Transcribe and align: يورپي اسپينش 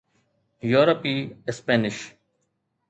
يورپي 0.71 1.13
اسپينش 1.51 1.97